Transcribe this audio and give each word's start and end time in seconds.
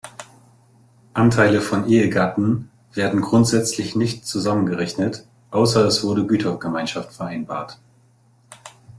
Anteile 1.13 1.61
von 1.61 1.85
Ehegatten 1.87 2.71
werden 2.93 3.21
grundsätzlich 3.21 3.95
nicht 3.95 4.25
zusammengerechnet, 4.25 5.27
außer 5.51 5.85
es 5.85 6.03
wurde 6.03 6.25
Gütergemeinschaft 6.25 7.13
vereinbart. 7.13 7.77